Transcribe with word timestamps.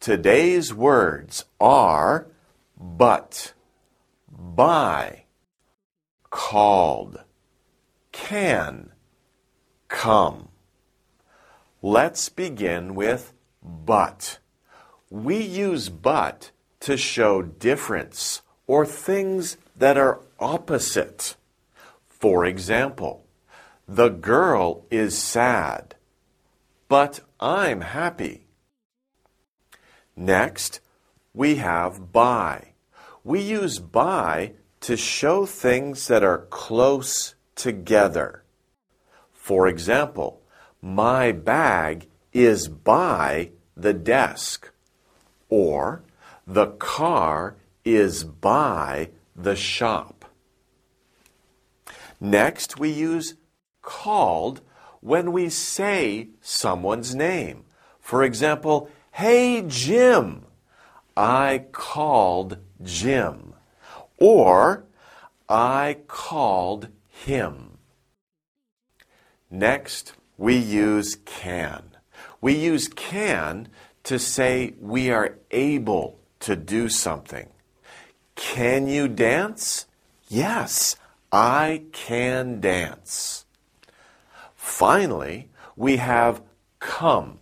Today's 0.00 0.72
words 0.72 1.44
are 1.60 2.28
but, 2.80 3.52
by, 4.30 5.24
called, 6.30 7.24
can, 8.12 8.92
come. 9.88 10.50
Let's 11.82 12.28
begin 12.28 12.94
with 12.94 13.32
but. 13.60 14.38
We 15.10 15.38
use 15.38 15.88
but 15.88 16.52
to 16.80 16.96
show 16.96 17.42
difference 17.42 18.42
or 18.68 18.86
things 18.86 19.56
that 19.76 19.96
are 19.96 20.20
opposite. 20.38 21.34
For 22.06 22.44
example, 22.44 23.26
the 23.88 24.10
girl 24.10 24.86
is 24.92 25.18
sad, 25.18 25.96
but 26.88 27.20
I'm 27.40 27.80
happy. 27.80 28.47
Next, 30.18 30.80
we 31.32 31.56
have 31.56 32.10
by. 32.10 32.72
We 33.22 33.40
use 33.40 33.78
by 33.78 34.54
to 34.80 34.96
show 34.96 35.46
things 35.46 36.08
that 36.08 36.24
are 36.24 36.48
close 36.50 37.36
together. 37.54 38.42
For 39.32 39.68
example, 39.68 40.42
my 40.82 41.30
bag 41.30 42.08
is 42.32 42.66
by 42.66 43.52
the 43.76 43.94
desk. 43.94 44.72
Or, 45.48 46.02
the 46.48 46.66
car 46.66 47.54
is 47.84 48.24
by 48.24 49.10
the 49.36 49.54
shop. 49.54 50.24
Next, 52.20 52.76
we 52.76 52.90
use 52.90 53.34
called 53.82 54.62
when 55.00 55.30
we 55.30 55.48
say 55.48 56.30
someone's 56.40 57.14
name. 57.14 57.66
For 58.00 58.24
example, 58.24 58.90
Hey, 59.18 59.64
Jim, 59.66 60.44
I 61.16 61.64
called 61.72 62.58
Jim. 62.80 63.54
Or, 64.16 64.84
I 65.48 65.96
called 66.06 66.86
him. 67.08 67.78
Next, 69.50 70.12
we 70.36 70.54
use 70.56 71.16
can. 71.16 71.96
We 72.40 72.54
use 72.54 72.86
can 72.86 73.66
to 74.04 74.20
say 74.20 74.74
we 74.80 75.10
are 75.10 75.36
able 75.50 76.20
to 76.38 76.54
do 76.54 76.88
something. 76.88 77.48
Can 78.36 78.86
you 78.86 79.08
dance? 79.08 79.86
Yes, 80.28 80.94
I 81.32 81.82
can 81.90 82.60
dance. 82.60 83.46
Finally, 84.54 85.48
we 85.74 85.96
have 85.96 86.40
come. 86.78 87.40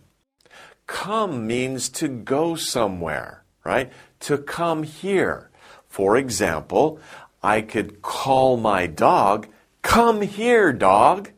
Come 0.87 1.45
means 1.45 1.89
to 1.89 2.07
go 2.07 2.55
somewhere, 2.55 3.43
right? 3.63 3.91
To 4.21 4.37
come 4.37 4.83
here. 4.83 5.51
For 5.87 6.17
example, 6.17 6.99
I 7.43 7.61
could 7.61 8.01
call 8.01 8.57
my 8.57 8.87
dog, 8.87 9.47
Come 9.87 10.21
here, 10.21 10.73
dog. 10.73 11.31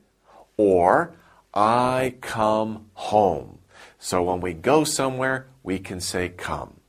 Or, 0.57 1.13
I 1.53 2.15
come 2.19 2.87
home. 2.93 3.59
So 3.99 4.23
when 4.23 4.41
we 4.41 4.53
go 4.53 4.83
somewhere, 4.83 5.47
we 5.61 5.77
can 5.77 5.99
say 5.99 6.29
come. 6.29 6.79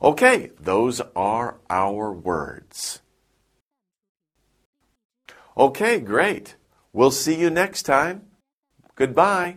Okay, 0.00 0.50
those 0.58 1.02
are 1.14 1.56
our 1.68 2.10
words. 2.10 3.00
Okay, 5.58 6.00
great. 6.00 6.56
We'll 6.92 7.10
see 7.10 7.38
you 7.38 7.50
next 7.50 7.82
time. 7.82 8.22
Goodbye. 8.96 9.56